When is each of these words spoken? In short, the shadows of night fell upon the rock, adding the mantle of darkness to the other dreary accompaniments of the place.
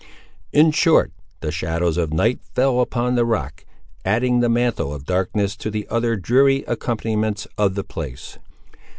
In 0.51 0.71
short, 0.71 1.11
the 1.41 1.51
shadows 1.51 1.95
of 1.95 2.11
night 2.11 2.39
fell 2.55 2.79
upon 2.79 3.13
the 3.13 3.23
rock, 3.23 3.65
adding 4.03 4.39
the 4.39 4.49
mantle 4.49 4.91
of 4.95 5.05
darkness 5.05 5.55
to 5.57 5.69
the 5.69 5.87
other 5.91 6.15
dreary 6.15 6.63
accompaniments 6.67 7.45
of 7.55 7.75
the 7.75 7.83
place. 7.83 8.39